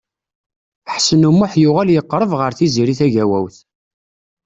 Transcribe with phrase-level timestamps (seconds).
[0.93, 3.57] Ḥsen U Muḥ yuɣal yeqreb ɣer Tiziri Tagawawt.